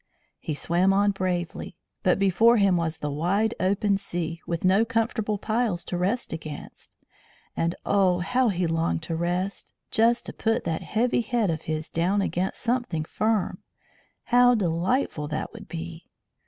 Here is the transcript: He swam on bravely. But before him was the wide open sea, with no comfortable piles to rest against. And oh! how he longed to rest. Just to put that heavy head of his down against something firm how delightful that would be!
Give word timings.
He 0.39 0.55
swam 0.55 0.93
on 0.93 1.11
bravely. 1.11 1.77
But 2.01 2.17
before 2.17 2.57
him 2.57 2.75
was 2.75 2.97
the 2.97 3.11
wide 3.11 3.53
open 3.59 3.99
sea, 3.99 4.41
with 4.47 4.65
no 4.65 4.83
comfortable 4.83 5.37
piles 5.37 5.85
to 5.85 5.95
rest 5.95 6.33
against. 6.33 6.95
And 7.55 7.75
oh! 7.85 8.17
how 8.17 8.49
he 8.49 8.65
longed 8.65 9.03
to 9.03 9.15
rest. 9.15 9.73
Just 9.91 10.25
to 10.25 10.33
put 10.33 10.63
that 10.63 10.81
heavy 10.81 11.21
head 11.21 11.51
of 11.51 11.61
his 11.69 11.91
down 11.91 12.19
against 12.19 12.59
something 12.61 13.03
firm 13.05 13.61
how 14.23 14.55
delightful 14.55 15.27
that 15.27 15.53
would 15.53 15.67
be! 15.67 16.07